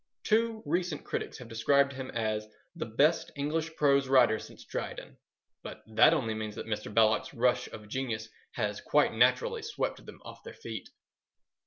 Two 0.23 0.63
recent 0.65 1.03
critics 1.05 1.37
have 1.37 1.47
described 1.47 1.93
him 1.93 2.09
as 2.09 2.47
"the 2.75 2.87
best 2.87 3.31
English 3.35 3.75
prose 3.75 4.07
writer 4.09 4.39
since 4.39 4.65
Dryden," 4.65 5.15
but 5.61 5.83
that 5.93 6.11
only 6.15 6.33
means 6.33 6.55
that 6.55 6.65
Mr. 6.65 6.91
Belloc's 6.91 7.35
rush 7.35 7.67
of 7.67 7.87
genius 7.87 8.27
has 8.53 8.81
quite 8.81 9.13
naturally 9.13 9.61
swept 9.61 10.03
them 10.07 10.19
off 10.25 10.41
their 10.43 10.55
feet. 10.55 10.89